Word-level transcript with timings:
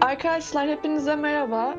Arkadaşlar 0.00 0.68
hepinize 0.68 1.16
merhaba. 1.16 1.74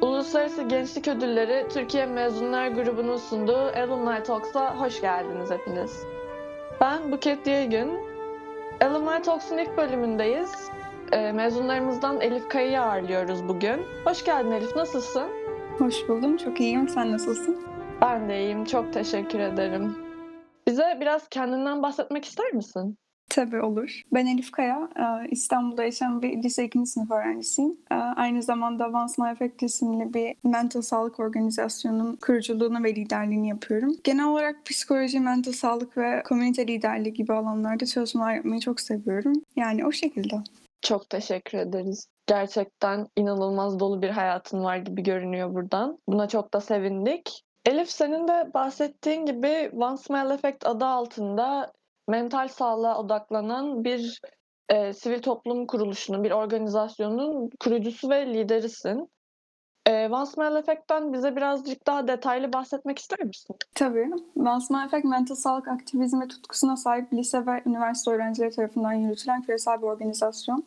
Uluslararası 0.00 0.62
Gençlik 0.62 1.08
Ödülleri 1.08 1.66
Türkiye 1.68 2.06
Mezunlar 2.06 2.68
Grubu'nun 2.68 3.16
sunduğu 3.16 3.72
Alumni 3.76 4.22
Talks'a 4.22 4.76
hoş 4.76 5.00
geldiniz 5.00 5.50
hepiniz. 5.50 6.02
Ben 6.80 7.12
Buket 7.12 7.46
Yeğgün. 7.46 7.92
Alumni 8.80 9.22
Talks'un 9.22 9.58
ilk 9.58 9.76
bölümündeyiz. 9.76 10.50
Ee, 11.12 11.32
mezunlarımızdan 11.32 12.20
Elif 12.20 12.48
Kaya'yı 12.48 12.82
ağırlıyoruz 12.82 13.48
bugün. 13.48 13.86
Hoş 14.04 14.24
geldin 14.24 14.50
Elif, 14.50 14.76
nasılsın? 14.76 15.28
Hoş 15.78 16.08
buldum. 16.08 16.36
Çok 16.36 16.60
iyiyim. 16.60 16.88
Sen 16.88 17.12
nasılsın? 17.12 17.77
Ben 18.02 18.28
de 18.28 18.42
iyiyim, 18.42 18.64
çok 18.64 18.92
teşekkür 18.92 19.38
ederim. 19.38 19.96
Bize 20.66 20.98
biraz 21.00 21.28
kendinden 21.28 21.82
bahsetmek 21.82 22.24
ister 22.24 22.52
misin? 22.52 22.98
Tabii 23.30 23.60
olur. 23.62 24.02
Ben 24.12 24.26
Elif 24.26 24.50
Kaya. 24.50 24.88
Ee, 24.96 25.28
İstanbul'da 25.30 25.84
yaşayan 25.84 26.22
bir 26.22 26.42
lise 26.42 26.64
2. 26.64 26.86
sınıf 26.86 27.10
öğrencisiyim. 27.10 27.76
Ee, 27.90 27.94
Aynı 27.94 28.42
zamanda 28.42 28.88
Once 28.88 29.14
My 29.18 29.30
Effect 29.30 29.62
isimli 29.62 30.14
bir 30.14 30.34
mental 30.44 30.82
sağlık 30.82 31.20
organizasyonunun 31.20 32.16
kuruculuğunu 32.16 32.84
ve 32.84 32.94
liderliğini 32.94 33.48
yapıyorum. 33.48 33.96
Genel 34.04 34.26
olarak 34.26 34.66
psikoloji, 34.66 35.20
mental 35.20 35.52
sağlık 35.52 35.96
ve 35.98 36.22
komünite 36.22 36.66
liderliği 36.66 37.12
gibi 37.14 37.32
alanlarda 37.32 37.86
çalışmalar 37.86 38.34
yapmayı 38.34 38.60
çok 38.60 38.80
seviyorum. 38.80 39.32
Yani 39.56 39.86
o 39.86 39.92
şekilde. 39.92 40.34
Çok 40.82 41.10
teşekkür 41.10 41.58
ederiz. 41.58 42.08
Gerçekten 42.26 43.06
inanılmaz 43.16 43.80
dolu 43.80 44.02
bir 44.02 44.10
hayatın 44.10 44.64
var 44.64 44.76
gibi 44.76 45.02
görünüyor 45.02 45.54
buradan. 45.54 45.98
Buna 46.08 46.28
çok 46.28 46.54
da 46.54 46.60
sevindik. 46.60 47.44
Elif 47.66 47.90
senin 47.90 48.28
de 48.28 48.50
bahsettiğin 48.54 49.26
gibi 49.26 49.70
One 49.74 49.96
Smile 49.96 50.34
Effect 50.34 50.66
adı 50.66 50.84
altında 50.84 51.72
mental 52.08 52.48
sağlığa 52.48 52.98
odaklanan 52.98 53.84
bir 53.84 54.20
e, 54.68 54.92
sivil 54.92 55.22
toplum 55.22 55.66
kuruluşunun, 55.66 56.24
bir 56.24 56.30
organizasyonun 56.30 57.50
kurucusu 57.60 58.10
ve 58.10 58.26
liderisin. 58.26 59.10
E, 59.86 60.08
One 60.08 60.26
Smile 60.26 60.58
Effect'ten 60.58 61.12
bize 61.12 61.36
birazcık 61.36 61.86
daha 61.86 62.08
detaylı 62.08 62.52
bahsetmek 62.52 62.98
ister 62.98 63.20
misin? 63.20 63.56
Tabii. 63.74 64.10
Once 64.36 64.66
My 64.70 64.84
Effect 64.86 65.04
mental 65.04 65.34
sağlık 65.34 65.68
aktivizmi 65.68 66.28
tutkusuna 66.28 66.76
sahip 66.76 67.12
lise 67.12 67.46
ve 67.46 67.62
üniversite 67.66 68.10
öğrencileri 68.10 68.50
tarafından 68.50 68.92
yürütülen 68.92 69.42
küresel 69.42 69.78
bir 69.78 69.86
organizasyon. 69.86 70.64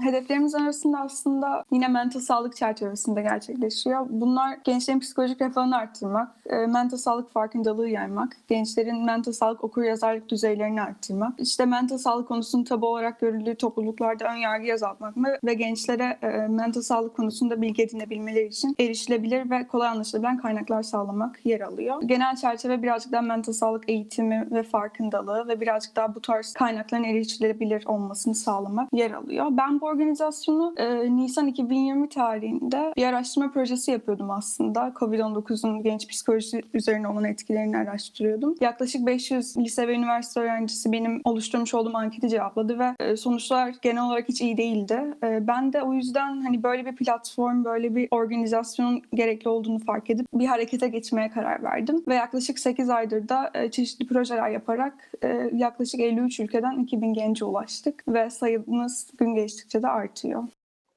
Hedeflerimiz 0.00 0.54
arasında 0.54 1.00
aslında 1.00 1.64
yine 1.72 1.88
mental 1.88 2.20
sağlık 2.20 2.56
çerçevesinde 2.56 3.22
gerçekleşiyor. 3.22 4.06
Bunlar 4.10 4.58
gençlerin 4.64 5.00
psikolojik 5.00 5.40
refahını 5.40 5.76
arttırmak, 5.76 6.28
mental 6.68 6.96
sağlık 6.96 7.30
farkındalığı 7.30 7.88
yaymak, 7.88 8.36
gençlerin 8.48 9.04
mental 9.04 9.32
sağlık 9.32 9.64
okur 9.64 9.82
yazarlık 9.82 10.28
düzeylerini 10.28 10.82
arttırmak, 10.82 11.34
işte 11.38 11.64
mental 11.64 11.98
sağlık 11.98 12.28
konusunun 12.28 12.64
tabu 12.64 12.86
olarak 12.86 13.20
görüldüğü 13.20 13.54
topluluklarda 13.54 14.24
ön 14.32 14.36
yargı 14.36 14.72
azaltmak 14.72 15.14
ve, 15.44 15.54
gençlere 15.54 16.18
mental 16.48 16.82
sağlık 16.82 17.16
konusunda 17.16 17.62
bilgi 17.62 17.82
edinebilmeleri 17.82 18.46
için 18.46 18.74
erişilebilir 18.80 19.50
ve 19.50 19.66
kolay 19.66 19.88
anlaşılabilen 19.88 20.36
kaynaklar 20.36 20.82
sağlamak 20.82 21.46
yer 21.46 21.60
alıyor. 21.60 22.02
Genel 22.02 22.36
çerçeve 22.36 22.82
birazcık 22.82 23.12
daha 23.12 23.22
mental 23.22 23.52
sağlık 23.52 23.88
eğitimi 23.88 24.48
ve 24.50 24.62
farkındalığı 24.62 25.48
ve 25.48 25.60
birazcık 25.60 25.96
daha 25.96 26.14
bu 26.14 26.20
tarz 26.20 26.52
kaynakların 26.52 27.04
erişilebilir 27.04 27.86
olmasını 27.86 28.34
sağlamak 28.34 28.88
yer 28.92 29.10
alıyor. 29.10 29.25
Ben 29.28 29.80
bu 29.80 29.86
organizasyonu 29.86 30.74
e, 30.76 31.16
Nisan 31.16 31.46
2020 31.46 32.08
tarihinde 32.08 32.92
bir 32.96 33.04
araştırma 33.04 33.50
projesi 33.50 33.90
yapıyordum 33.90 34.30
aslında. 34.30 34.92
Covid-19'un 34.96 35.82
genç 35.82 36.08
psikolojisi 36.08 36.62
üzerine 36.74 37.08
olan 37.08 37.24
etkilerini 37.24 37.76
araştırıyordum. 37.76 38.54
Yaklaşık 38.60 39.06
500 39.06 39.56
lise 39.56 39.88
ve 39.88 39.94
üniversite 39.94 40.40
öğrencisi 40.40 40.92
benim 40.92 41.20
oluşturmuş 41.24 41.74
olduğum 41.74 41.96
anketi 41.96 42.28
cevapladı 42.28 42.78
ve 42.78 42.94
e, 43.00 43.16
sonuçlar 43.16 43.74
genel 43.82 44.06
olarak 44.06 44.28
hiç 44.28 44.40
iyi 44.40 44.56
değildi. 44.56 45.00
E, 45.22 45.46
ben 45.46 45.72
de 45.72 45.82
o 45.82 45.92
yüzden 45.92 46.42
hani 46.42 46.62
böyle 46.62 46.86
bir 46.86 46.96
platform, 46.96 47.64
böyle 47.64 47.94
bir 47.94 48.08
organizasyonun 48.10 49.02
gerekli 49.14 49.48
olduğunu 49.48 49.78
fark 49.78 50.10
edip 50.10 50.26
bir 50.34 50.46
harekete 50.46 50.88
geçmeye 50.88 51.30
karar 51.30 51.62
verdim. 51.62 52.04
Ve 52.08 52.14
yaklaşık 52.14 52.58
8 52.58 52.90
aydır 52.90 53.28
da 53.28 53.50
e, 53.54 53.70
çeşitli 53.70 54.06
projeler 54.06 54.50
yaparak 54.50 55.10
e, 55.22 55.50
yaklaşık 55.52 56.00
53 56.00 56.40
ülkeden 56.40 56.78
2000 56.78 57.14
gence 57.14 57.44
ulaştık 57.44 58.04
ve 58.08 58.30
sayımız 58.30 59.10
gün 59.18 59.34
geçtikçe 59.34 59.82
de 59.82 59.88
artıyor. 59.88 60.42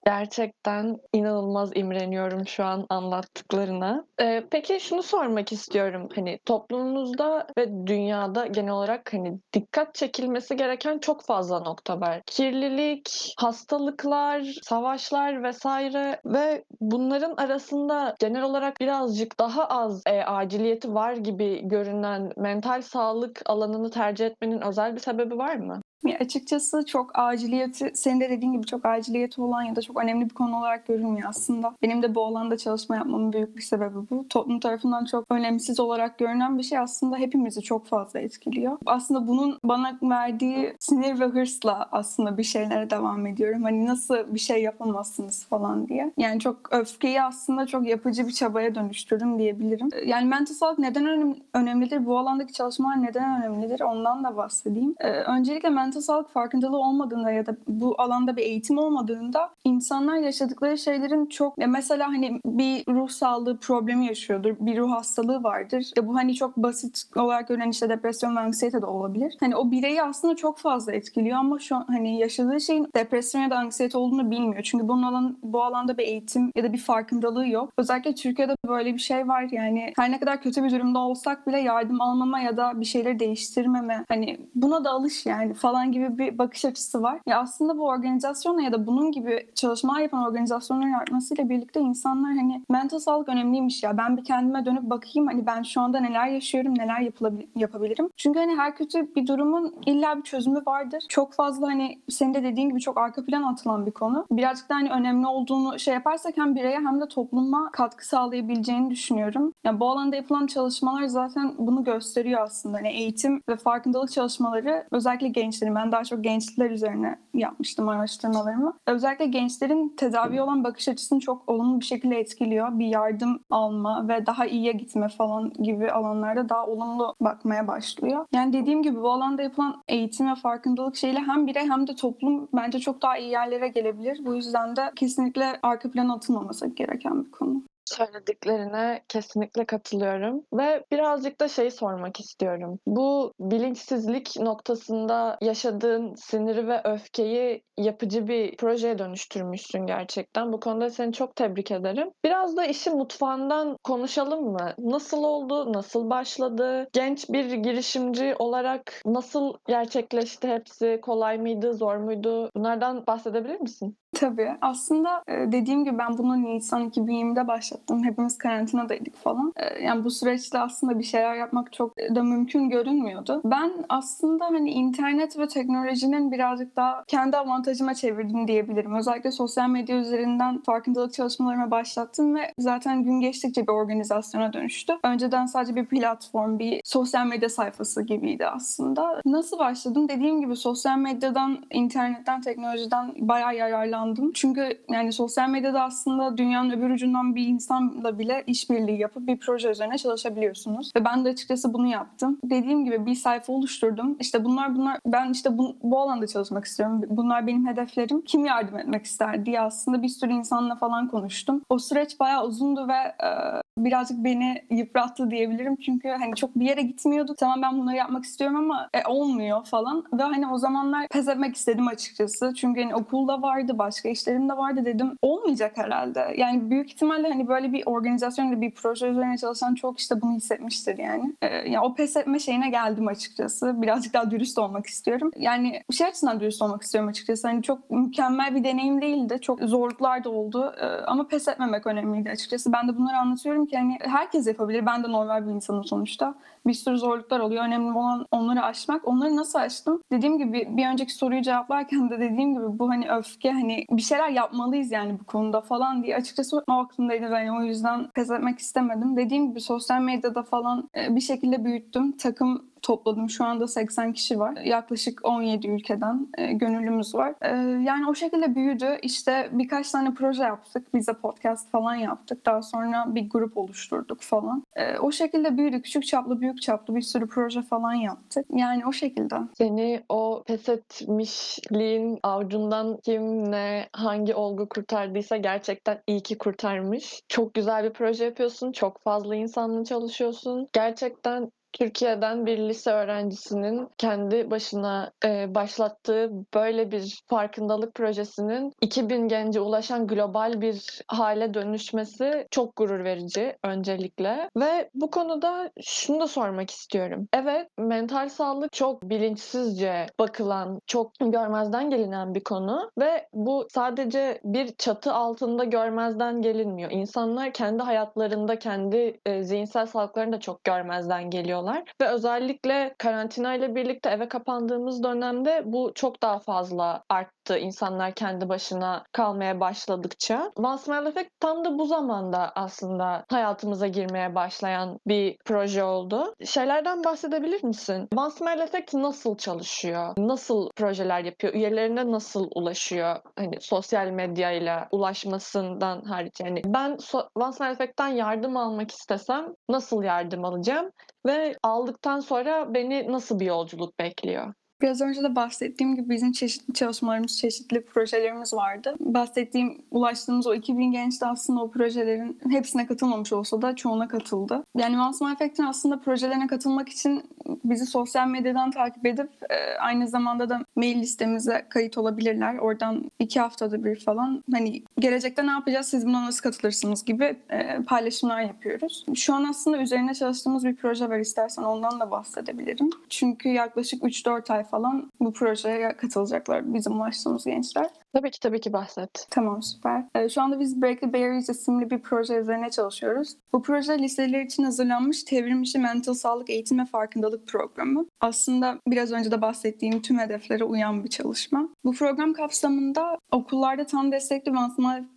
Gerçekten 0.06 0.97
inanılmaz 1.13 1.72
imreniyorum 1.75 2.47
şu 2.47 2.63
an 2.63 2.85
anlattıklarına. 2.90 4.06
Ee, 4.22 4.44
peki 4.52 4.80
şunu 4.80 5.03
sormak 5.03 5.52
istiyorum. 5.52 6.09
Hani 6.16 6.40
toplumumuzda 6.46 7.47
ve 7.57 7.88
dünyada 7.88 8.46
genel 8.46 8.72
olarak 8.72 9.13
hani 9.13 9.40
dikkat 9.53 9.96
çekilmesi 9.96 10.56
gereken 10.57 11.00
çok 11.00 11.24
fazla 11.25 11.59
nokta 11.59 12.02
var. 12.02 12.22
Kirlilik, 12.25 13.34
hastalıklar, 13.38 14.41
savaşlar 14.63 15.44
vesaire 15.44 16.22
ve 16.25 16.63
bunların 16.81 17.36
arasında 17.38 18.16
genel 18.19 18.44
olarak 18.44 18.80
birazcık 18.81 19.40
daha 19.40 19.66
az 19.66 20.01
e, 20.07 20.24
aciliyeti 20.24 20.94
var 20.94 21.13
gibi 21.13 21.68
görünen 21.68 22.31
mental 22.38 22.81
sağlık 22.81 23.41
alanını 23.46 23.91
tercih 23.91 24.25
etmenin 24.25 24.62
özel 24.62 24.96
bir 24.96 25.00
sebebi 25.00 25.38
var 25.38 25.56
mı? 25.56 25.81
Açıkçası 26.19 26.85
çok 26.85 27.12
aciliyeti, 27.19 27.91
senin 27.94 28.19
de 28.19 28.30
dediğin 28.30 28.53
gibi 28.53 28.66
çok 28.66 28.85
aciliyeti 28.85 29.41
olan 29.41 29.62
ya 29.63 29.75
da 29.75 29.81
çok 29.81 30.03
önemli 30.03 30.25
bir 30.25 30.34
konu 30.34 30.57
olarak 30.57 30.88
görülmüyor 30.88 31.30
aslında. 31.30 31.74
Benim 31.81 32.03
de 32.03 32.16
bu 32.16 32.25
alanda 32.25 32.57
çalışma 32.57 32.96
yapmamın 32.96 33.34
büyük 33.34 33.57
bir 33.57 33.62
sebebi 33.62 33.96
bu. 34.12 34.25
Toplum 34.30 34.59
tarafından 34.59 35.06
çok 35.06 35.25
önemsiz 35.31 35.80
olarak 35.80 36.18
görünen 36.18 36.57
bir 36.57 36.63
şey 36.63 36.78
aslında 36.80 37.18
hepimizi 37.18 37.62
çok 37.62 37.88
fazla 37.88 38.19
etkiliyor. 38.19 38.78
Aslında 38.85 39.28
bunun 39.28 39.59
bana 39.63 40.00
verdiği 40.03 40.75
sinir 40.80 41.19
ve 41.19 41.25
hırsla 41.25 41.90
aslında 41.91 42.38
bir 42.38 42.44
şeylere 42.44 42.90
devam 42.90 43.25
ediyorum. 43.28 43.63
Hani 43.63 43.86
nasıl 43.86 44.34
bir 44.34 44.40
şey 44.40 44.63
yapamazsınız 44.63 45.46
falan 45.46 45.88
diye. 45.88 46.12
Yani 46.18 46.40
çok 46.40 46.57
öfkeyi 46.72 47.22
aslında 47.22 47.68
çok 47.68 47.88
yapıcı 47.88 48.28
bir 48.28 48.31
çabaya 48.31 48.75
dönüştürdüm 48.75 49.40
diyebilirim. 49.40 49.90
Yani 50.06 50.25
mental 50.25 50.53
sağlık 50.53 50.80
neden 50.80 51.06
önem- 51.06 51.36
önemlidir? 51.53 52.06
Bu 52.06 52.18
alandaki 52.18 52.53
çalışmalar 52.53 53.01
neden 53.03 53.40
önemlidir? 53.40 53.81
Ondan 53.81 54.24
da 54.24 54.38
bahsedeyim. 54.38 54.96
Ee, 55.00 55.09
öncelikle 55.09 55.69
mental 55.69 56.01
sağlık 56.09 56.29
farkındalığı 56.29 56.77
olmadığında 56.77 57.31
ya 57.31 57.45
da 57.45 57.55
bu 57.67 57.95
alanda 57.97 58.37
bir 58.37 58.41
eğitim 58.41 58.77
olmadığında 58.77 59.49
insanlar 59.63 60.15
yaşadıkları 60.15 60.77
şeylerin 60.77 61.25
çok 61.25 61.57
mesela 61.57 62.07
hani 62.07 62.39
bir 62.45 62.83
ruh 62.87 63.09
sağlığı 63.09 63.57
problemi 63.57 64.05
yaşıyordur, 64.05 64.55
bir 64.59 64.77
ruh 64.77 64.91
hastalığı 64.91 65.43
vardır. 65.43 65.91
Ya 65.97 66.07
bu 66.07 66.15
hani 66.15 66.35
çok 66.35 66.57
basit 66.57 67.03
olarak 67.15 67.47
görünen 67.47 67.69
işte 67.69 67.89
depresyon 67.89 68.35
ve 68.35 68.39
anksiyete 68.39 68.81
de 68.81 68.85
olabilir. 68.85 69.37
Hani 69.39 69.55
o 69.55 69.71
bireyi 69.71 70.03
aslında 70.03 70.35
çok 70.35 70.57
fazla 70.57 70.93
etkiliyor 70.93 71.37
ama 71.37 71.59
şu 71.59 71.75
an 71.75 71.85
hani 71.87 72.19
yaşadığı 72.19 72.61
şeyin 72.61 72.87
depresyon 72.95 73.41
ya 73.41 73.49
da 73.49 73.57
anksiyete 73.57 73.97
olduğunu 73.97 74.31
bilmiyor. 74.31 74.63
Çünkü 74.63 74.87
bunun 74.87 75.03
alan, 75.03 75.37
bu 75.43 75.63
alanda 75.63 75.97
bir 75.97 76.03
eğitim 76.03 76.51
ya 76.55 76.63
da 76.63 76.73
bir 76.73 76.77
farkındalığı 76.77 77.47
yok. 77.47 77.69
Özellikle 77.77 78.15
Türkiye'de 78.15 78.55
böyle 78.67 78.93
bir 78.93 78.99
şey 78.99 79.27
var 79.27 79.47
yani 79.51 79.93
her 79.95 80.11
ne 80.11 80.19
kadar 80.19 80.41
kötü 80.41 80.63
bir 80.63 80.71
durumda 80.71 80.99
olsak 80.99 81.47
bile 81.47 81.59
yardım 81.59 82.01
almama 82.01 82.39
ya 82.39 82.57
da 82.57 82.79
bir 82.79 82.85
şeyleri 82.85 83.19
değiştirmeme 83.19 84.05
hani 84.07 84.39
buna 84.55 84.83
da 84.83 84.89
alış 84.91 85.25
yani 85.25 85.53
falan 85.53 85.91
gibi 85.91 85.98
bir 86.17 86.37
bakış 86.37 86.65
açısı 86.65 87.03
var. 87.03 87.19
Ya 87.27 87.39
aslında 87.39 87.77
bu 87.77 87.85
organizasyonla 87.85 88.61
ya 88.61 88.71
da 88.71 88.87
bunun 88.87 89.11
gibi 89.11 89.47
çalışmalar 89.55 89.99
yapan 89.99 90.23
organizasyonların 90.27 90.93
artmasıyla 90.93 91.49
birlikte 91.49 91.79
insanlar 91.79 92.31
hani 92.35 92.63
mental 92.69 92.99
sağlık 92.99 93.29
önemliymiş 93.29 93.83
ya. 93.83 93.97
Ben 93.97 94.17
bir 94.17 94.23
kendime 94.23 94.65
dönüp 94.65 94.83
bakayım 94.83 95.27
hani 95.27 95.45
ben 95.45 95.63
şu 95.63 95.81
anda 95.81 95.99
neler 95.99 96.27
yaşıyorum, 96.27 96.73
neler 96.77 97.11
yapabilirim. 97.55 98.09
Çünkü 98.17 98.39
hani 98.39 98.55
her 98.55 98.75
kötü 98.75 99.15
bir 99.15 99.27
durumun 99.27 99.75
illa 99.85 100.17
bir 100.17 100.21
çözümü 100.21 100.61
vardır. 100.67 101.03
Çok 101.09 101.33
fazla 101.33 101.67
hani 101.67 101.99
senin 102.09 102.33
de 102.33 102.43
dediğin 102.43 102.69
gibi 102.69 102.79
çok 102.79 102.97
arka 102.97 103.25
plan 103.25 103.43
atılan 103.43 103.85
bir 103.85 103.91
konu. 103.91 104.25
Birazcık 104.31 104.69
da 104.69 104.75
hani 104.75 104.89
önemli 104.89 105.27
olduğunu 105.27 105.79
şey 105.79 105.93
yaparsak 105.93 106.38
hem 106.38 106.55
bireye 106.55 106.77
hem 106.77 107.01
de 107.01 107.07
topluma 107.07 107.71
katkı 107.71 108.07
sağlayabileceğini 108.07 108.89
düşünüyorum. 108.89 109.53
Yani 109.65 109.79
bu 109.79 109.89
alanda 109.89 110.15
yapılan 110.15 110.47
çalışmalar 110.47 111.05
zaten 111.05 111.56
bunu 111.57 111.83
gösteriyor 111.83 112.41
aslında. 112.41 112.77
Hani 112.77 112.89
eğitim 112.89 113.41
ve 113.50 113.56
farkındalık 113.56 114.11
çalışmaları 114.11 114.85
özellikle 114.91 115.27
gençlerin 115.27 115.75
ben 115.75 115.91
daha 115.91 116.03
çok 116.03 116.23
gençler 116.23 116.71
üzerine 116.71 117.19
yapmıştım 117.33 117.89
araştırmalarımı. 117.89 118.73
Özellikle 118.88 119.25
gençlerin 119.25 119.94
tedavi 119.97 120.41
olan 120.41 120.63
bakış 120.63 120.88
açısını 120.88 121.19
çok 121.19 121.50
olumlu 121.50 121.79
bir 121.79 121.85
şekilde 121.85 122.19
etkiliyor. 122.19 122.79
Bir 122.79 122.88
yardım 122.88 123.39
alma 123.50 124.07
ve 124.07 124.25
daha 124.25 124.45
iyiye 124.45 124.71
gitme 124.71 125.09
falan 125.09 125.53
gibi 125.53 125.91
alanlarda 125.91 126.50
daha 126.50 126.65
olumlu 126.65 127.15
bakmaya 127.21 127.67
başlıyor. 127.67 128.25
Yani 128.33 128.53
dediğim 128.53 128.83
gibi 128.83 129.01
bu 129.01 129.12
alanda 129.12 129.41
yapılan 129.41 129.81
eğitim 129.88 130.31
ve 130.31 130.35
farkındalık 130.35 130.95
şeyle 130.95 131.19
hem 131.19 131.47
birey 131.47 131.69
hem 131.69 131.88
de 131.88 131.95
toplum 131.95 132.47
bence 132.53 132.79
çok 132.79 133.01
daha 133.01 133.17
iyi 133.17 133.31
yerlere 133.31 133.67
gelebilir. 133.67 134.25
Bu 134.25 134.35
yüzden 134.35 134.75
de 134.75 134.91
kesinlikle 134.95 135.59
arka 135.63 135.91
plana 135.91 136.13
atılmaması 136.13 136.67
gereken 136.67 137.25
bir 137.25 137.31
konu. 137.31 137.63
Söylediklerine 137.95 139.03
kesinlikle 139.07 139.65
katılıyorum 139.65 140.44
ve 140.53 140.86
birazcık 140.91 141.39
da 141.39 141.47
şey 141.47 141.71
sormak 141.71 142.19
istiyorum. 142.19 142.80
Bu 142.88 143.33
bilinçsizlik 143.39 144.36
noktasında 144.39 145.38
yaşadığın 145.41 146.15
siniri 146.15 146.68
ve 146.68 146.81
öfkeyi 146.83 147.63
yapıcı 147.77 148.27
bir 148.27 148.57
projeye 148.57 149.00
dönüştürmüşsün 149.00 149.86
gerçekten. 149.86 150.53
Bu 150.53 150.59
konuda 150.59 150.89
seni 150.89 151.13
çok 151.13 151.36
tebrik 151.36 151.71
ederim. 151.71 152.12
Biraz 152.25 152.57
da 152.57 152.65
işin 152.65 152.97
mutfağından 152.97 153.77
konuşalım 153.83 154.51
mı? 154.51 154.74
Nasıl 154.80 155.24
oldu? 155.24 155.74
Nasıl 155.74 156.09
başladı? 156.09 156.88
Genç 156.94 157.30
bir 157.30 157.53
girişimci 157.53 158.36
olarak 158.39 159.01
nasıl 159.06 159.53
gerçekleşti 159.68 160.47
hepsi? 160.47 161.00
Kolay 161.01 161.38
mıydı? 161.38 161.74
Zor 161.74 161.95
muydu? 161.95 162.50
Bunlardan 162.56 163.07
bahsedebilir 163.07 163.59
misin? 163.59 163.97
Tabii. 164.19 164.51
Aslında 164.62 165.24
e, 165.27 165.51
dediğim 165.51 165.83
gibi 165.86 165.98
ben 165.98 166.18
bunu 166.18 166.42
Nisan 166.44 166.89
2020'de 166.89 167.48
başlattım. 167.48 168.04
Hepimiz 168.04 168.38
karantinadaydık 168.38 169.16
falan. 169.16 169.54
E, 169.56 169.83
Yani 169.83 170.04
bu 170.04 170.12
süreçte 170.12 170.60
aslında 170.60 171.00
bir 171.00 171.04
şeyler 171.04 171.36
yapmak 171.36 171.74
çok 171.74 171.98
da 172.16 172.24
mümkün 172.24 172.69
görünmüyordu. 172.69 173.42
Ben 173.45 173.71
aslında 173.89 174.45
hani 174.45 174.71
internet 174.71 175.39
ve 175.39 175.48
teknolojinin 175.48 176.31
birazcık 176.31 176.75
daha 176.75 177.04
kendi 177.07 177.38
avantajıma 177.38 177.94
çevirdim 177.94 178.48
diyebilirim. 178.48 178.95
Özellikle 178.95 179.31
sosyal 179.31 179.69
medya 179.69 179.98
üzerinden 179.98 180.62
farkındalık 180.62 181.13
çalışmalarıma 181.13 181.72
başlattım 181.72 182.36
ve 182.36 182.54
zaten 182.57 183.04
gün 183.04 183.19
geçtikçe 183.19 183.62
bir 183.62 183.72
organizasyona 183.72 184.54
dönüştü. 184.54 184.94
Önceden 185.04 185.45
sadece 185.45 185.75
bir 185.75 185.86
platform, 185.86 186.60
bir 186.60 186.81
sosyal 186.83 187.25
medya 187.25 187.50
sayfası 187.50 188.01
gibiydi 188.04 188.45
aslında. 188.48 189.22
Nasıl 189.25 189.60
başladım? 189.60 190.10
Dediğim 190.10 190.42
gibi 190.42 190.56
sosyal 190.56 190.98
medyadan, 190.98 191.57
internetten, 191.72 192.42
teknolojiden 192.42 193.13
bayağı 193.18 193.56
yararlandım. 193.56 194.08
Çünkü 194.33 194.79
yani 194.89 195.13
sosyal 195.13 195.50
medyada 195.50 195.83
aslında 195.83 196.38
dünyanın 196.38 196.69
öbür 196.69 196.89
ucundan 196.89 197.35
bir 197.35 197.47
insanla 197.47 198.19
bile 198.19 198.44
işbirliği 198.47 199.00
yapıp 199.00 199.27
bir 199.27 199.38
proje 199.38 199.69
üzerine 199.69 199.97
çalışabiliyorsunuz. 199.97 200.91
Ve 200.95 201.06
ben 201.06 201.25
de 201.25 201.29
açıkçası 201.29 201.73
bunu 201.73 201.88
yaptım. 201.88 202.38
Dediğim 202.44 202.85
gibi 202.85 203.06
bir 203.06 203.15
sayfa 203.15 203.53
oluşturdum. 203.53 204.17
İşte 204.19 204.45
bunlar 204.45 204.75
bunlar 204.75 205.00
ben 205.06 205.31
işte 205.31 205.57
bu, 205.57 205.75
bu 205.83 206.00
alanda 206.00 206.27
çalışmak 206.27 206.65
istiyorum. 206.65 207.01
Bunlar 207.09 207.47
benim 207.47 207.67
hedeflerim. 207.67 208.21
Kim 208.21 208.45
yardım 208.45 208.77
etmek 208.77 209.06
ister 209.06 209.45
diye 209.45 209.61
aslında 209.61 210.01
bir 210.01 210.07
sürü 210.07 210.31
insanla 210.31 210.75
falan 210.75 211.07
konuştum. 211.07 211.62
O 211.69 211.79
süreç 211.79 212.19
bayağı 212.19 212.45
uzundu 212.45 212.88
ve 212.88 213.25
e, 213.25 213.29
birazcık 213.77 214.23
beni 214.23 214.63
yıprattı 214.69 215.31
diyebilirim. 215.31 215.75
Çünkü 215.75 216.09
hani 216.09 216.35
çok 216.35 216.55
bir 216.55 216.65
yere 216.65 216.81
gitmiyorduk. 216.81 217.38
Tamam 217.38 217.62
ben 217.62 217.79
bunları 217.79 217.95
yapmak 217.95 218.23
istiyorum 218.23 218.57
ama 218.57 218.89
e, 218.94 219.07
olmuyor 219.07 219.65
falan. 219.65 220.03
Ve 220.13 220.23
hani 220.23 220.47
o 220.47 220.57
zamanlar 220.57 221.07
pes 221.07 221.27
etmek 221.27 221.55
istedim 221.55 221.88
açıkçası. 221.88 222.53
Çünkü 222.55 222.81
hani 222.81 222.95
okulda 222.95 223.41
vardı, 223.41 223.77
başka 223.77 223.99
işlerim 224.06 224.50
de 224.50 224.57
vardı 224.57 224.86
dedim. 224.86 225.18
Olmayacak 225.22 225.72
herhalde. 225.78 226.34
Yani 226.38 226.69
büyük 226.69 226.92
ihtimalle 226.92 227.30
hani 227.30 227.48
böyle 227.48 227.74
bir 227.74 227.84
organizasyonda 227.86 228.62
bir 228.62 228.72
proje 228.72 229.07
üzerine 229.07 229.38
çalışan 229.38 229.75
çok 229.75 230.00
işte 230.00 230.22
bunu 230.22 230.36
hissetmiştir 230.36 230.98
yani. 230.98 231.34
E, 231.42 231.48
yani 231.48 231.80
o 231.80 231.96
pes 231.96 232.18
etme 232.18 232.40
şeyine 232.40 232.69
geldim 232.69 233.07
açıkçası. 233.07 233.81
Birazcık 233.81 234.13
daha 234.13 234.31
dürüst 234.31 234.57
olmak 234.57 234.86
istiyorum. 234.86 235.31
Yani 235.38 235.81
şey 235.92 236.07
açısından 236.07 236.40
dürüst 236.40 236.62
olmak 236.62 236.81
istiyorum 236.81 237.10
açıkçası. 237.10 237.48
Hani 237.48 237.63
çok 237.63 237.92
mükemmel 237.92 238.56
bir 238.56 238.63
deneyim 238.63 239.01
değildi. 239.01 239.38
Çok 239.42 239.60
zorluklar 239.62 240.24
da 240.24 240.30
oldu. 240.30 240.74
E, 240.81 240.86
ama 240.86 241.28
pes 241.28 241.48
etmemek 241.48 241.88
önemliydi 241.88 242.30
açıkçası. 242.30 242.74
Ben 242.74 242.88
de 242.88 242.98
bunları 242.98 243.18
anlatıyorum 243.18 243.66
ki 243.66 243.78
hani 243.78 243.98
herkes 244.01 244.48
yapabilir. 244.48 244.86
Ben 244.86 245.04
de 245.04 245.12
normal 245.12 245.48
bir 245.48 245.51
insanım 245.51 245.84
sonuçta. 245.84 246.36
Bir 246.68 246.74
sürü 246.74 246.98
zorluklar 246.98 247.40
oluyor. 247.40 247.66
Önemli 247.66 247.98
olan 247.98 248.25
onları 248.31 248.63
aşmak. 248.63 249.07
Onları 249.07 249.36
nasıl 249.36 249.60
aştım? 249.60 250.01
Dediğim 250.12 250.38
gibi 250.38 250.68
bir 250.69 250.88
önceki 250.88 251.13
soruyu 251.13 251.42
cevaplarken 251.42 252.10
de 252.10 252.19
dediğim 252.19 252.54
gibi 252.54 252.80
bu 252.80 252.90
hani 252.90 253.12
öfke 253.12 253.51
hani 253.51 253.86
bir 253.91 254.01
şeyler 254.01 254.30
yapmalıyız 254.30 254.91
yani 254.91 255.19
bu 255.19 255.24
konuda 255.24 255.62
falan 255.62 256.03
diye 256.03 256.15
açıkçası 256.15 256.63
o 256.68 256.74
aklımdaydı. 256.74 257.24
Yani 257.24 257.51
o 257.51 257.62
yüzden 257.63 258.12
pes 258.12 258.31
etmek 258.31 258.59
istemedim. 258.59 259.18
Dediğim 259.18 259.50
gibi 259.50 259.62
sosyal 259.62 260.01
medyada 260.01 260.44
falan 260.44 260.89
e, 260.95 261.15
bir 261.15 261.21
şekilde 261.21 261.65
büyüttüm. 261.65 262.18
Takım 262.18 262.69
topladım. 262.81 263.29
Şu 263.29 263.45
anda 263.45 263.67
80 263.67 264.13
kişi 264.13 264.39
var. 264.39 264.57
Yaklaşık 264.63 265.19
17 265.23 265.67
ülkeden 265.67 266.27
e, 266.37 266.53
gönüllümüz 266.53 267.15
var. 267.15 267.33
E, 267.41 267.49
yani 267.83 268.09
o 268.09 268.15
şekilde 268.15 268.55
büyüdü. 268.55 268.97
İşte 269.01 269.49
birkaç 269.51 269.91
tane 269.91 270.13
proje 270.13 270.43
yaptık. 270.43 270.93
Bize 270.93 271.13
podcast 271.13 271.71
falan 271.71 271.95
yaptık. 271.95 272.45
Daha 272.45 272.61
sonra 272.61 273.15
bir 273.15 273.29
grup 273.29 273.57
oluşturduk 273.57 274.21
falan. 274.21 274.63
E, 274.75 274.97
o 274.97 275.11
şekilde 275.11 275.57
büyüdü. 275.57 275.81
Küçük 275.81 276.05
çaplı, 276.05 276.41
büyük 276.41 276.61
çaplı 276.61 276.95
bir 276.95 277.01
sürü 277.01 277.27
proje 277.27 277.61
falan 277.61 277.93
yaptık. 277.93 278.45
Yani 278.53 278.85
o 278.85 278.91
şekilde. 278.91 279.35
Seni 279.57 280.03
o 280.09 280.43
pes 280.47 280.69
etmişliğin 280.69 282.19
avucundan 282.23 282.97
kim 283.03 283.51
ne 283.51 283.89
hangi 283.93 284.35
olgu 284.35 284.69
kurtardıysa 284.69 285.37
gerçekten 285.37 286.01
iyi 286.07 286.23
ki 286.23 286.37
kurtarmış. 286.37 287.21
Çok 287.27 287.53
güzel 287.53 287.83
bir 287.83 287.93
proje 287.93 288.25
yapıyorsun. 288.25 288.71
Çok 288.71 289.01
fazla 289.03 289.35
insanla 289.35 289.83
çalışıyorsun. 289.85 290.67
Gerçekten 290.73 291.51
Türkiye'den 291.74 292.45
bir 292.45 292.57
lise 292.57 292.92
öğrencisinin 292.92 293.89
kendi 293.98 294.51
başına 294.51 295.12
e, 295.25 295.56
başlattığı 295.56 296.31
böyle 296.54 296.92
bir 296.92 297.21
farkındalık 297.27 297.95
projesinin 297.95 298.74
2000 298.81 299.27
gence 299.27 299.60
ulaşan 299.60 300.07
global 300.07 300.62
bir 300.62 301.01
hale 301.07 301.54
dönüşmesi 301.54 302.48
çok 302.51 302.75
gurur 302.75 303.04
verici 303.04 303.57
öncelikle. 303.63 304.50
Ve 304.57 304.89
bu 304.94 305.12
konuda 305.12 305.71
şunu 305.81 306.19
da 306.19 306.27
sormak 306.27 306.71
istiyorum. 306.71 307.27
Evet, 307.33 307.68
mental 307.77 308.30
sağlık 308.30 308.74
çok 308.74 309.04
bilinçsizce 309.04 310.06
bakılan, 310.19 310.80
çok 310.88 311.12
görmezden 311.19 311.89
gelinen 311.89 312.36
bir 312.36 312.44
konu 312.44 312.92
ve 312.98 313.27
bu 313.33 313.68
sadece 313.74 314.42
bir 314.44 314.75
çatı 314.75 315.13
altında 315.13 315.63
görmezden 315.63 316.42
gelinmiyor. 316.42 316.92
İnsanlar 316.92 317.54
kendi 317.54 317.83
hayatlarında, 317.83 318.60
kendi 318.60 319.19
e, 319.25 319.44
zihinsel 319.44 319.86
sağlıklarını 319.86 320.33
da 320.33 320.39
çok 320.39 320.63
görmezden 320.63 321.30
geliyor 321.30 321.58
ediyorlar. 321.59 321.83
Ve 322.01 322.07
özellikle 322.07 322.95
karantina 322.97 323.56
ile 323.56 323.75
birlikte 323.75 324.09
eve 324.09 324.27
kapandığımız 324.29 325.03
dönemde 325.03 325.61
bu 325.65 325.91
çok 325.95 326.21
daha 326.21 326.39
fazla 326.39 327.03
arttı. 327.09 327.38
İnsanlar 327.57 328.13
kendi 328.13 328.50
başına 328.50 329.04
kalmaya 329.12 329.60
başladıkça. 329.60 330.51
One 330.56 330.78
Smile 330.78 331.10
Effect 331.10 331.30
tam 331.40 331.66
da 331.66 331.78
bu 331.78 331.86
zamanda 331.86 332.51
aslında 332.56 333.25
hayatımıza 333.30 333.88
girmeye 333.88 334.36
başlayan 334.36 335.00
bir 335.07 335.38
proje 335.46 335.84
oldu. 335.84 336.34
Şeylerden 336.46 337.04
bahsedebilir 337.04 337.63
misin? 337.63 338.07
One 338.16 338.30
Smile 338.30 338.63
Effect 338.63 338.94
nasıl 338.94 339.38
çalışıyor? 339.38 340.13
Nasıl 340.18 340.69
projeler 340.75 341.24
yapıyor? 341.24 341.54
Üyelerine 341.54 342.12
nasıl 342.12 342.48
ulaşıyor? 342.56 343.16
Hani 343.38 343.62
sosyal 343.62 344.07
medyayla 344.07 344.88
ulaşmasından 344.92 346.01
hariç. 346.01 346.40
Yani 346.40 346.62
ben 346.66 346.92
so- 346.92 347.28
One 347.36 347.54
Smile 347.54 347.72
Effect'ten 347.72 348.07
yardım 348.07 348.57
almak 348.57 348.92
istesem 348.92 349.54
nasıl 349.69 350.04
yardım 350.04 350.46
alacağım? 350.46 350.92
Ve 351.25 351.56
aldıktan 351.63 352.19
sonra 352.19 352.74
beni 352.74 353.12
nasıl 353.12 353.40
bir 353.40 353.46
yolculuk 353.46 354.00
bekliyor? 354.00 354.54
Biraz 354.81 355.01
önce 355.01 355.23
de 355.23 355.35
bahsettiğim 355.35 355.95
gibi 355.95 356.09
bizim 356.09 356.31
çeşitli 356.31 356.73
çalışmalarımız, 356.73 357.37
çeşitli 357.37 357.85
projelerimiz 357.85 358.53
vardı. 358.53 358.95
Bahsettiğim, 358.99 359.81
ulaştığımız 359.91 360.47
o 360.47 360.53
2000 360.53 360.91
genç 360.91 361.21
de 361.21 361.25
aslında 361.25 361.61
o 361.61 361.71
projelerin 361.71 362.39
hepsine 362.49 362.87
katılmamış 362.87 363.33
olsa 363.33 363.61
da 363.61 363.75
çoğuna 363.75 364.07
katıldı. 364.07 364.63
Yani 364.77 365.01
Once 365.01 365.25
Effect'in 365.33 365.63
aslında 365.63 365.99
projelerine 365.99 366.47
katılmak 366.47 366.89
için 366.89 367.23
bizi 367.69 367.85
sosyal 367.85 368.27
medyadan 368.27 368.71
takip 368.71 369.05
edip 369.05 369.29
e, 369.49 369.77
aynı 369.79 370.07
zamanda 370.07 370.49
da 370.49 370.65
mail 370.75 371.01
listemize 371.01 371.65
kayıt 371.69 371.97
olabilirler. 371.97 372.57
Oradan 372.57 373.11
iki 373.19 373.39
haftada 373.39 373.83
bir 373.83 373.99
falan 373.99 374.43
hani 374.53 374.83
gelecekte 374.99 375.47
ne 375.47 375.51
yapacağız, 375.51 375.88
siz 375.88 376.05
buna 376.05 376.25
nasıl 376.25 376.41
katılırsınız 376.41 377.05
gibi 377.05 377.35
e, 377.49 377.83
paylaşımlar 377.88 378.41
yapıyoruz. 378.41 379.05
Şu 379.15 379.33
an 379.33 379.43
aslında 379.43 379.77
üzerine 379.77 380.13
çalıştığımız 380.13 380.65
bir 380.65 380.75
proje 380.75 381.09
var. 381.09 381.19
İstersen 381.19 381.63
ondan 381.63 381.99
da 381.99 382.11
bahsedebilirim. 382.11 382.89
Çünkü 383.09 383.49
yaklaşık 383.49 384.03
3-4 384.03 384.53
ay 384.53 384.63
falan 384.63 385.11
bu 385.19 385.33
projeye 385.33 385.97
katılacaklar 385.97 386.73
bizim 386.73 386.93
ulaştığımız 386.93 387.45
gençler. 387.45 387.89
Tabii 388.13 388.32
ki 388.32 388.39
tabii 388.39 388.62
ki 388.62 388.74
bahset. 388.74 389.28
Tamam 389.30 389.63
süper. 389.63 390.06
Ee, 390.16 390.30
şu 390.30 390.42
anda 390.42 390.60
biz 390.60 390.82
Break 390.82 391.01
the 391.01 391.13
Barriers 391.13 391.50
isimli 391.50 391.89
bir 391.89 392.00
proje 392.00 392.36
üzerine 392.36 392.70
çalışıyoruz. 392.70 393.36
Bu 393.54 393.62
proje 393.62 394.00
liseler 394.00 394.42
için 394.42 394.63
hazırlanmış 394.63 395.25
çevrim 395.25 395.63
mental 395.78 396.13
sağlık 396.13 396.50
eğitim 396.50 396.80
ve 396.80 396.86
farkındalık 396.86 397.48
programı. 397.48 398.06
Aslında 398.22 398.80
biraz 398.88 399.12
önce 399.12 399.32
de 399.32 399.42
bahsettiğim 399.42 400.01
tüm 400.01 400.20
hedeflere 400.20 400.63
uyan 400.63 401.04
bir 401.04 401.10
çalışma. 401.10 401.70
Bu 401.86 401.92
program 401.92 402.34
kapsamında 402.34 403.18
okullarda 403.32 403.86
tam 403.86 404.12
destekli 404.12 404.51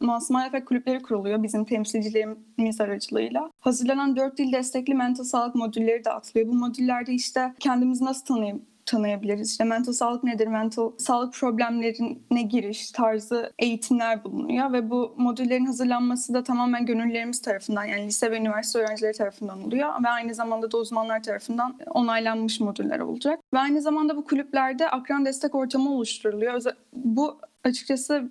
Mansmaya 0.01 0.53
ve 0.53 0.65
kulüpleri 0.65 1.03
kuruluyor 1.03 1.43
bizim 1.43 1.65
temsilcilerimiz 1.65 2.81
aracılığıyla. 2.81 3.51
Hazırlanan 3.61 4.17
dört 4.17 4.39
dil 4.39 4.53
destekli 4.53 4.95
mental 4.95 5.25
sağlık 5.25 5.55
modülleri 5.55 6.05
dağıtılıyor. 6.05 6.49
Bu 6.49 6.55
modüllerde 6.55 7.13
işte 7.13 7.55
kendimizi 7.59 8.05
nasıl 8.05 8.27
tanıyayım, 8.27 8.63
tanıyabiliriz. 8.93 9.51
İşte 9.51 9.65
mental 9.65 9.93
sağlık 9.93 10.25
nedir, 10.25 10.47
mental 10.47 10.93
sağlık 10.99 11.35
problemlerine 11.35 12.43
giriş 12.43 12.91
tarzı 12.91 13.53
eğitimler 13.59 14.25
bulunuyor 14.25 14.73
ve 14.73 14.91
bu 14.91 15.15
modüllerin 15.17 15.67
hazırlanması 15.67 16.35
da 16.35 16.43
tamamen 16.43 16.87
gönüllerimiz 16.87 17.43
tarafından 17.43 17.85
yani 17.85 18.07
lise 18.07 18.31
ve 18.31 18.39
üniversite 18.39 18.79
öğrencileri 18.79 19.13
tarafından 19.13 19.65
oluyor 19.65 19.89
ve 20.05 20.09
aynı 20.09 20.35
zamanda 20.35 20.71
da 20.71 20.77
uzmanlar 20.77 21.23
tarafından 21.23 21.79
onaylanmış 21.87 22.61
modüller 22.61 22.99
olacak. 22.99 23.41
Ve 23.55 23.59
aynı 23.59 23.83
zamanda 23.83 24.17
bu 24.17 24.25
kulüplerde 24.25 24.91
akran 24.91 25.25
destek 25.25 25.55
ortamı 25.55 25.91
oluşturuluyor. 25.91 26.63
Bu 26.93 27.39
açıkçası 27.65 28.31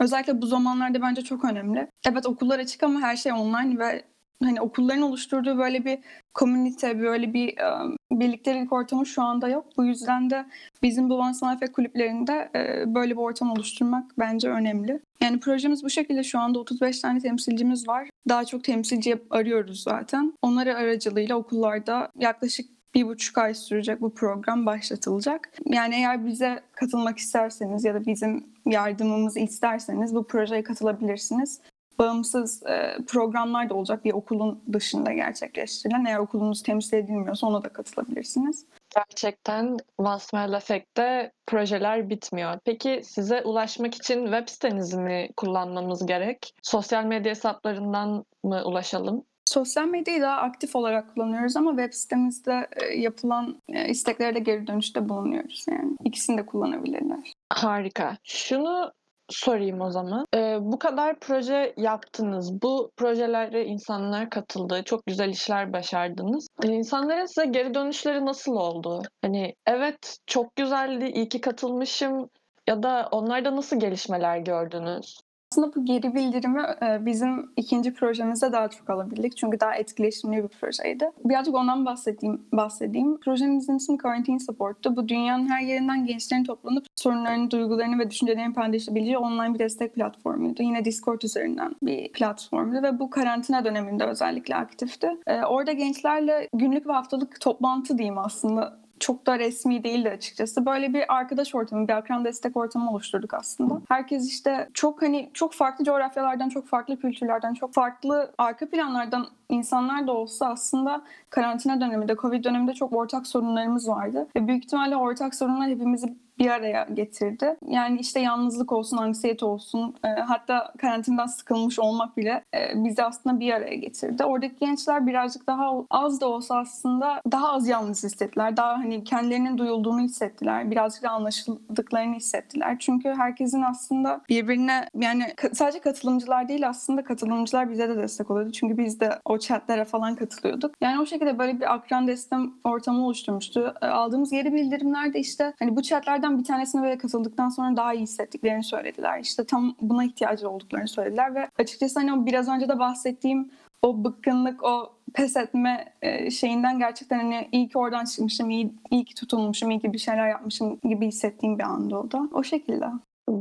Özellikle 0.00 0.42
bu 0.42 0.46
zamanlarda 0.46 1.02
bence 1.02 1.22
çok 1.22 1.44
önemli. 1.44 1.88
Evet 2.08 2.26
okullar 2.26 2.58
açık 2.58 2.82
ama 2.82 3.00
her 3.00 3.16
şey 3.16 3.32
online 3.32 3.78
ve 3.78 4.04
hani 4.42 4.60
okulların 4.60 5.02
oluşturduğu 5.02 5.58
böyle 5.58 5.84
bir 5.84 5.98
komünite, 6.34 7.00
böyle 7.00 7.34
bir 7.34 7.48
e, 7.48 7.96
birliktelik 8.12 8.72
ortamı 8.72 9.06
şu 9.06 9.22
anda 9.22 9.48
yok. 9.48 9.66
Bu 9.76 9.84
yüzden 9.84 10.30
de 10.30 10.46
bizim 10.82 11.10
bu 11.10 11.18
Van 11.18 11.32
Sanat 11.32 11.72
kulüplerinde 11.72 12.50
e, 12.54 12.94
böyle 12.94 13.12
bir 13.12 13.20
ortam 13.20 13.50
oluşturmak 13.50 14.12
bence 14.18 14.50
önemli. 14.50 15.00
Yani 15.20 15.40
projemiz 15.40 15.84
bu 15.84 15.90
şekilde 15.90 16.22
şu 16.22 16.38
anda 16.38 16.58
35 16.58 17.00
tane 17.00 17.20
temsilcimiz 17.20 17.88
var. 17.88 18.08
Daha 18.28 18.44
çok 18.44 18.64
temsilci 18.64 19.18
arıyoruz 19.30 19.82
zaten. 19.82 20.32
Onları 20.42 20.76
aracılığıyla 20.76 21.36
okullarda 21.36 22.10
yaklaşık 22.18 22.66
bir 22.94 23.06
buçuk 23.06 23.38
ay 23.38 23.54
sürecek 23.54 24.00
bu 24.00 24.14
program 24.14 24.66
başlatılacak. 24.66 25.52
Yani 25.66 25.94
eğer 25.94 26.26
bize 26.26 26.60
katılmak 26.72 27.18
isterseniz 27.18 27.84
ya 27.84 27.94
da 27.94 28.06
bizim 28.06 28.44
yardımımızı 28.66 29.40
isterseniz 29.40 30.14
bu 30.14 30.26
projeye 30.26 30.62
katılabilirsiniz. 30.62 31.60
Bağımsız 31.98 32.62
e, 32.66 32.96
programlar 33.06 33.70
da 33.70 33.74
olacak 33.74 34.04
bir 34.04 34.12
okulun 34.12 34.62
dışında 34.72 35.12
gerçekleştirilen. 35.12 36.04
Eğer 36.04 36.18
okulunuz 36.18 36.62
temsil 36.62 36.96
edilmiyorsa 36.96 37.46
ona 37.46 37.64
da 37.64 37.68
katılabilirsiniz. 37.68 38.66
Gerçekten 38.94 39.76
Vansmel 40.00 40.52
Efekt'te 40.52 41.32
projeler 41.46 42.10
bitmiyor. 42.10 42.58
Peki 42.64 43.00
size 43.04 43.42
ulaşmak 43.42 43.94
için 43.94 44.24
web 44.24 44.48
sitenizi 44.48 44.98
mi 44.98 45.28
kullanmamız 45.36 46.06
gerek? 46.06 46.54
Sosyal 46.62 47.04
medya 47.04 47.30
hesaplarından 47.30 48.24
mı 48.44 48.62
ulaşalım? 48.64 49.24
Sosyal 49.44 49.86
medyayı 49.86 50.22
daha 50.22 50.36
aktif 50.36 50.76
olarak 50.76 51.14
kullanıyoruz 51.14 51.56
ama 51.56 51.70
web 51.70 51.92
sitemizde 51.92 52.68
yapılan 52.96 53.62
isteklere 53.88 54.34
de 54.34 54.38
geri 54.38 54.66
dönüşte 54.66 55.08
bulunuyoruz. 55.08 55.64
Yani 55.68 55.96
ikisini 56.04 56.38
de 56.38 56.46
kullanabilirler. 56.46 57.32
Harika. 57.52 58.16
Şunu 58.24 58.92
sorayım 59.28 59.80
o 59.80 59.90
zaman. 59.90 60.24
Ee, 60.34 60.58
bu 60.60 60.78
kadar 60.78 61.20
proje 61.20 61.74
yaptınız. 61.76 62.62
Bu 62.62 62.90
projelere 62.96 63.64
insanlar 63.64 64.30
katıldı. 64.30 64.82
Çok 64.84 65.06
güzel 65.06 65.28
işler 65.28 65.72
başardınız. 65.72 66.48
Ee, 66.64 66.68
insanların 66.68 67.26
size 67.26 67.46
geri 67.46 67.74
dönüşleri 67.74 68.26
nasıl 68.26 68.52
oldu? 68.52 69.02
Hani 69.22 69.54
evet 69.66 70.18
çok 70.26 70.56
güzeldi, 70.56 71.04
iyi 71.14 71.28
ki 71.28 71.40
katılmışım 71.40 72.28
ya 72.68 72.82
da 72.82 73.08
onlarda 73.12 73.56
nasıl 73.56 73.80
gelişmeler 73.80 74.38
gördünüz? 74.38 75.20
Aslında 75.56 75.74
bu 75.74 75.84
geri 75.84 76.14
bildirimi 76.14 76.62
e, 76.82 77.06
bizim 77.06 77.50
ikinci 77.56 77.94
projemizde 77.94 78.52
daha 78.52 78.68
çok 78.68 78.90
alabildik. 78.90 79.36
Çünkü 79.36 79.60
daha 79.60 79.74
etkileşimli 79.74 80.42
bir 80.42 80.48
projeydi. 80.48 81.10
Birazcık 81.24 81.54
ondan 81.54 81.86
bahsedeyim. 81.86 82.42
bahsedeyim. 82.52 83.20
Projemizin 83.20 83.76
ismi 83.76 83.98
Quarantine 83.98 84.38
Support'tu. 84.38 84.96
Bu 84.96 85.08
dünyanın 85.08 85.48
her 85.48 85.60
yerinden 85.62 86.06
gençlerin 86.06 86.44
toplanıp 86.44 86.86
sorunlarını, 86.96 87.50
duygularını 87.50 87.98
ve 87.98 88.10
düşüncelerini 88.10 88.54
paylaşabileceği 88.54 89.18
online 89.18 89.54
bir 89.54 89.58
destek 89.58 89.94
platformuydu. 89.94 90.62
Yine 90.62 90.84
Discord 90.84 91.22
üzerinden 91.22 91.74
bir 91.82 92.12
platformdu 92.12 92.82
ve 92.82 92.98
bu 92.98 93.10
karantina 93.10 93.64
döneminde 93.64 94.04
özellikle 94.04 94.56
aktifti. 94.56 95.10
E, 95.26 95.44
Orada 95.44 95.72
gençlerle 95.72 96.48
günlük 96.54 96.86
ve 96.86 96.92
haftalık 96.92 97.40
toplantı 97.40 97.98
diyeyim 97.98 98.18
aslında 98.18 98.85
çok 99.00 99.26
da 99.26 99.38
resmi 99.38 99.84
değildi 99.84 100.10
açıkçası. 100.10 100.66
Böyle 100.66 100.94
bir 100.94 101.14
arkadaş 101.14 101.54
ortamı, 101.54 101.88
bir 101.88 101.92
akran 101.92 102.24
destek 102.24 102.56
ortamı 102.56 102.90
oluşturduk 102.90 103.34
aslında. 103.34 103.80
Herkes 103.88 104.28
işte 104.28 104.68
çok 104.74 105.02
hani 105.02 105.30
çok 105.34 105.52
farklı 105.52 105.84
coğrafyalardan, 105.84 106.48
çok 106.48 106.66
farklı 106.66 107.00
kültürlerden, 107.00 107.54
çok 107.54 107.74
farklı 107.74 108.32
arka 108.38 108.70
planlardan 108.70 109.26
insanlar 109.48 110.06
da 110.06 110.12
olsa 110.12 110.46
aslında 110.46 111.02
karantina 111.30 111.80
döneminde, 111.80 112.16
Covid 112.16 112.44
döneminde 112.44 112.74
çok 112.74 112.92
ortak 112.92 113.26
sorunlarımız 113.26 113.88
vardı. 113.88 114.28
Ve 114.36 114.46
büyük 114.46 114.64
ihtimalle 114.64 114.96
ortak 114.96 115.34
sorunlar 115.34 115.68
hepimizi 115.68 116.16
bir 116.38 116.50
araya 116.50 116.86
getirdi. 116.94 117.56
Yani 117.66 118.00
işte 118.00 118.20
yalnızlık 118.20 118.72
olsun, 118.72 118.96
anksiyete 118.96 119.44
olsun, 119.44 119.94
e, 120.04 120.08
hatta 120.08 120.72
karantinadan 120.78 121.26
sıkılmış 121.26 121.78
olmak 121.78 122.16
bile 122.16 122.44
e, 122.54 122.84
bizi 122.84 123.04
aslında 123.04 123.40
bir 123.40 123.52
araya 123.52 123.74
getirdi. 123.74 124.24
Oradaki 124.24 124.56
gençler 124.56 125.06
birazcık 125.06 125.46
daha 125.46 125.72
az 125.90 126.20
da 126.20 126.28
olsa 126.28 126.58
aslında 126.58 127.20
daha 127.32 127.52
az 127.52 127.68
yalnız 127.68 128.04
hissettiler. 128.04 128.56
Daha 128.56 128.78
hani 128.78 129.04
kendilerinin 129.04 129.58
duyulduğunu 129.58 130.00
hissettiler. 130.00 130.70
Birazcık 130.70 131.02
da 131.02 131.10
anlaşıldıklarını 131.10 132.14
hissettiler. 132.14 132.76
Çünkü 132.78 133.14
herkesin 133.16 133.62
aslında 133.62 134.20
birbirine 134.28 134.88
yani 134.94 135.24
sadece 135.52 135.80
katılımcılar 135.80 136.48
değil 136.48 136.68
aslında 136.68 137.04
katılımcılar 137.04 137.70
bize 137.70 137.88
de 137.88 137.96
destek 137.96 138.30
oluyordu. 138.30 138.52
Çünkü 138.52 138.78
biz 138.78 139.00
de 139.00 139.18
o 139.24 139.35
chatlere 139.38 139.84
falan 139.84 140.14
katılıyorduk. 140.14 140.74
Yani 140.80 141.00
o 141.00 141.06
şekilde 141.06 141.38
böyle 141.38 141.60
bir 141.60 141.74
akran 141.74 142.06
destek 142.06 142.38
ortamı 142.64 143.04
oluşturmuştu. 143.06 143.74
E, 143.82 143.86
Aldığımız 143.86 144.30
geri 144.30 144.52
bildirimlerde 144.52 145.18
işte 145.18 145.54
hani 145.58 145.76
bu 145.76 145.82
chatlerden 145.82 146.38
bir 146.38 146.44
tanesine 146.44 146.82
böyle 146.82 146.98
katıldıktan 146.98 147.48
sonra 147.48 147.76
daha 147.76 147.94
iyi 147.94 148.02
hissettiklerini 148.02 148.64
söylediler. 148.64 149.20
İşte 149.20 149.44
tam 149.44 149.76
buna 149.80 150.04
ihtiyacı 150.04 150.50
olduklarını 150.50 150.88
söylediler 150.88 151.34
ve 151.34 151.48
açıkçası 151.58 152.00
hani 152.00 152.12
o 152.12 152.26
biraz 152.26 152.48
önce 152.48 152.68
de 152.68 152.78
bahsettiğim 152.78 153.50
o 153.82 154.04
bıkkınlık, 154.04 154.64
o 154.64 154.92
pes 155.14 155.36
etme 155.36 155.92
e, 156.02 156.30
şeyinden 156.30 156.78
gerçekten 156.78 157.18
hani 157.18 157.48
iyi 157.52 157.68
ki 157.68 157.78
oradan 157.78 158.04
çıkmışım, 158.04 158.50
iyi, 158.50 158.72
iyi 158.90 159.04
ki 159.04 159.14
tutulmuşum, 159.14 159.70
iyi 159.70 159.80
ki 159.80 159.92
bir 159.92 159.98
şeyler 159.98 160.28
yapmışım 160.28 160.80
gibi 160.84 161.06
hissettiğim 161.06 161.58
bir 161.58 161.64
anda 161.64 162.00
o 162.00 162.10
da. 162.10 162.28
O 162.32 162.42
şekilde. 162.42 162.86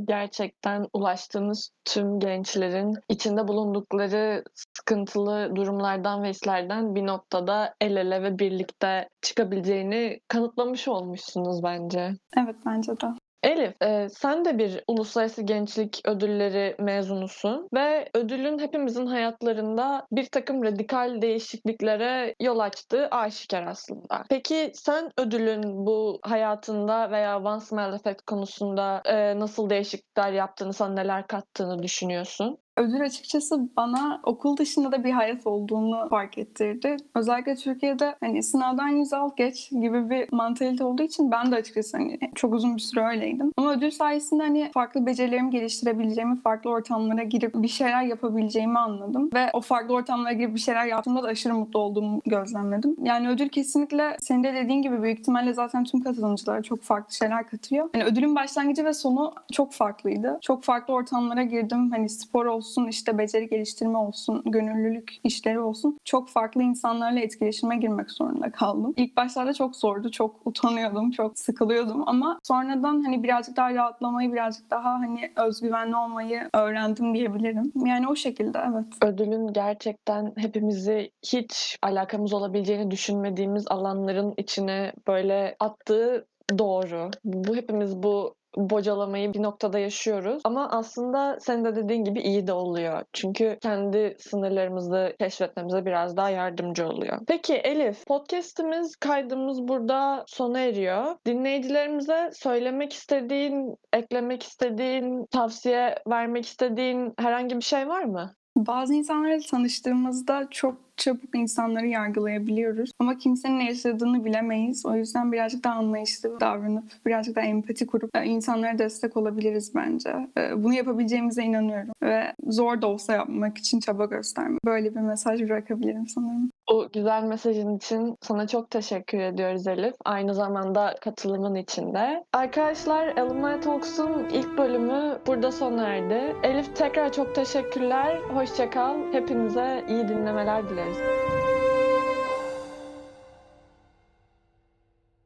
Gerçekten 0.07 0.87
ulaştığınız 0.93 1.71
tüm 1.85 2.19
gençlerin 2.19 2.93
içinde 3.09 3.47
bulundukları 3.47 4.43
sıkıntılı 4.53 5.55
durumlardan 5.55 6.23
ve 6.23 6.29
hislerden 6.29 6.95
bir 6.95 7.05
noktada 7.05 7.75
el 7.81 7.95
ele 7.95 8.23
ve 8.23 8.39
birlikte 8.39 9.09
çıkabileceğini 9.21 10.19
kanıtlamış 10.27 10.87
olmuşsunuz 10.87 11.63
bence. 11.63 12.13
Evet 12.37 12.55
bence 12.65 12.91
de. 12.91 13.24
Elif, 13.45 13.81
e, 13.81 14.09
sen 14.09 14.45
de 14.45 14.57
bir 14.57 14.83
Uluslararası 14.87 15.41
Gençlik 15.41 16.01
Ödülleri 16.05 16.75
mezunusun 16.79 17.67
ve 17.73 18.09
ödülün 18.13 18.59
hepimizin 18.59 19.05
hayatlarında 19.05 20.07
bir 20.11 20.25
takım 20.25 20.63
radikal 20.63 21.21
değişikliklere 21.21 22.35
yol 22.41 22.59
açtığı 22.59 23.07
aşikar 23.07 23.67
aslında. 23.67 24.23
Peki 24.29 24.71
sen 24.73 25.11
ödülün 25.17 25.63
bu 25.85 26.19
hayatında 26.23 27.11
veya 27.11 27.39
One 27.39 27.59
Smile 27.59 27.95
Effect 27.95 28.21
konusunda 28.21 29.01
e, 29.05 29.39
nasıl 29.39 29.69
değişiklikler 29.69 30.31
yaptığını, 30.31 30.73
sana 30.73 30.93
neler 30.93 31.27
kattığını 31.27 31.83
düşünüyorsun? 31.83 32.57
Ödül 32.77 33.01
açıkçası 33.01 33.69
bana 33.77 34.19
okul 34.23 34.57
dışında 34.57 34.91
da 34.91 35.03
bir 35.03 35.11
hayat 35.11 35.47
olduğunu 35.47 36.07
fark 36.09 36.37
ettirdi. 36.37 36.97
Özellikle 37.15 37.55
Türkiye'de 37.55 38.15
hani 38.19 38.43
sınavdan 38.43 38.87
yüz 38.87 39.13
al 39.13 39.29
geç 39.37 39.69
gibi 39.69 40.09
bir 40.09 40.27
mantalite 40.31 40.83
olduğu 40.83 41.03
için 41.03 41.31
ben 41.31 41.51
de 41.51 41.55
açıkçası 41.55 41.97
hani 41.97 42.19
çok 42.35 42.53
uzun 42.53 42.75
bir 42.75 42.81
süre 42.81 43.05
öyleydim. 43.05 43.51
Ama 43.57 43.73
ödül 43.73 43.91
sayesinde 43.91 44.43
hani 44.43 44.71
farklı 44.73 45.05
becerilerimi 45.05 45.49
geliştirebileceğimi, 45.49 46.41
farklı 46.41 46.69
ortamlara 46.69 47.23
girip 47.23 47.53
bir 47.55 47.67
şeyler 47.67 48.03
yapabileceğimi 48.03 48.79
anladım. 48.79 49.29
Ve 49.33 49.49
o 49.53 49.61
farklı 49.61 49.93
ortamlara 49.93 50.33
girip 50.33 50.55
bir 50.55 50.59
şeyler 50.59 50.85
yaptığımda 50.85 51.23
da 51.23 51.27
aşırı 51.27 51.53
mutlu 51.53 51.79
olduğumu 51.79 52.21
gözlemledim. 52.25 52.95
Yani 53.03 53.29
ödül 53.29 53.49
kesinlikle 53.49 54.17
senin 54.19 54.43
de 54.43 54.53
dediğin 54.53 54.81
gibi 54.81 55.03
büyük 55.03 55.19
ihtimalle 55.19 55.53
zaten 55.53 55.83
tüm 55.83 56.01
katılımcılara 56.01 56.61
çok 56.61 56.81
farklı 56.81 57.13
şeyler 57.13 57.47
katıyor. 57.47 57.89
Yani 57.93 58.03
ödülün 58.03 58.35
başlangıcı 58.35 58.85
ve 58.85 58.93
sonu 58.93 59.33
çok 59.51 59.73
farklıydı. 59.73 60.37
Çok 60.41 60.63
farklı 60.63 60.93
ortamlara 60.93 61.43
girdim. 61.43 61.91
Hani 61.91 62.09
spor 62.09 62.45
olsun 62.45 62.64
olsun, 62.65 62.87
işte 62.87 63.17
beceri 63.17 63.49
geliştirme 63.49 63.97
olsun, 63.97 64.41
gönüllülük 64.45 65.13
işleri 65.23 65.59
olsun. 65.59 65.97
Çok 66.05 66.29
farklı 66.29 66.63
insanlarla 66.63 67.19
etkileşime 67.19 67.77
girmek 67.77 68.11
zorunda 68.11 68.51
kaldım. 68.51 68.93
İlk 68.97 69.17
başlarda 69.17 69.53
çok 69.53 69.75
zordu, 69.75 70.11
çok 70.11 70.35
utanıyordum, 70.45 71.11
çok 71.11 71.39
sıkılıyordum 71.39 72.03
ama 72.07 72.39
sonradan 72.43 73.03
hani 73.03 73.23
birazcık 73.23 73.57
daha 73.57 73.73
rahatlamayı, 73.73 74.33
birazcık 74.33 74.71
daha 74.71 74.93
hani 74.93 75.31
özgüvenli 75.35 75.95
olmayı 75.95 76.49
öğrendim 76.53 77.13
diyebilirim. 77.13 77.71
Yani 77.85 78.07
o 78.07 78.15
şekilde 78.15 78.59
evet. 78.69 78.85
Ödülün 79.01 79.53
gerçekten 79.53 80.33
hepimizi 80.37 81.11
hiç 81.25 81.77
alakamız 81.83 82.33
olabileceğini 82.33 82.91
düşünmediğimiz 82.91 83.67
alanların 83.67 84.33
içine 84.37 84.93
böyle 85.07 85.55
attığı 85.59 86.25
doğru. 86.57 87.09
Bu 87.23 87.55
hepimiz 87.55 88.03
bu 88.03 88.35
bocalamayı 88.57 89.33
bir 89.33 89.43
noktada 89.43 89.79
yaşıyoruz. 89.79 90.41
Ama 90.43 90.69
aslında 90.69 91.37
senin 91.39 91.65
de 91.65 91.75
dediğin 91.75 92.03
gibi 92.03 92.19
iyi 92.21 92.47
de 92.47 92.53
oluyor. 92.53 93.03
Çünkü 93.13 93.57
kendi 93.61 94.15
sınırlarımızı 94.19 95.15
keşfetmemize 95.19 95.85
biraz 95.85 96.17
daha 96.17 96.29
yardımcı 96.29 96.87
oluyor. 96.87 97.19
Peki 97.27 97.53
Elif, 97.53 98.05
podcast'imiz, 98.05 98.95
kaydımız 98.95 99.67
burada 99.67 100.23
sona 100.27 100.59
eriyor. 100.59 101.05
Dinleyicilerimize 101.25 102.29
söylemek 102.33 102.93
istediğin, 102.93 103.75
eklemek 103.93 104.43
istediğin, 104.43 105.25
tavsiye 105.25 105.95
vermek 106.07 106.45
istediğin 106.45 107.13
herhangi 107.19 107.57
bir 107.57 107.63
şey 107.63 107.87
var 107.87 108.03
mı? 108.03 108.33
Bazı 108.57 108.93
insanlarla 108.93 109.39
tanıştığımızda 109.51 110.47
çok 110.51 110.84
çabuk 110.97 111.35
insanları 111.35 111.87
yargılayabiliyoruz. 111.87 112.91
Ama 112.99 113.17
kimsenin 113.17 113.59
yaşadığını 113.59 114.25
bilemeyiz. 114.25 114.85
O 114.85 114.95
yüzden 114.95 115.31
birazcık 115.31 115.63
daha 115.63 115.75
anlayışlı 115.75 116.39
davranıp, 116.39 116.83
birazcık 117.05 117.35
daha 117.35 117.45
empati 117.45 117.87
kurup 117.87 118.15
e, 118.15 118.25
insanlara 118.25 118.77
destek 118.77 119.17
olabiliriz 119.17 119.75
bence. 119.75 120.27
E, 120.37 120.63
Bunu 120.63 120.73
yapabileceğimize 120.73 121.43
inanıyorum. 121.43 121.89
Ve 122.03 122.33
zor 122.47 122.81
da 122.81 122.87
olsa 122.87 123.13
yapmak 123.13 123.57
için 123.57 123.79
çaba 123.79 124.05
göstermek. 124.05 124.65
Böyle 124.65 124.95
bir 124.95 124.99
mesaj 124.99 125.41
bırakabilirim 125.43 126.07
sanırım. 126.07 126.51
Bu 126.71 126.89
güzel 126.93 127.23
mesajın 127.23 127.77
için 127.77 128.15
sana 128.21 128.47
çok 128.47 128.69
teşekkür 128.71 129.17
ediyoruz 129.19 129.67
Elif. 129.67 129.93
Aynı 130.05 130.33
zamanda 130.35 130.95
katılımın 131.01 131.55
için 131.55 131.93
de. 131.93 132.23
Arkadaşlar 132.33 133.07
Alumni 133.17 133.59
Talks'un 133.61 134.25
ilk 134.33 134.57
bölümü 134.57 135.19
burada 135.27 135.51
sona 135.51 135.83
erdi. 135.87 136.35
Elif 136.43 136.75
tekrar 136.75 137.11
çok 137.13 137.35
teşekkürler. 137.35 138.17
Hoşça 138.33 138.69
kal. 138.69 138.95
Hepinize 139.11 139.83
iyi 139.89 140.07
dinlemeler 140.07 140.69
videos. 140.85 141.34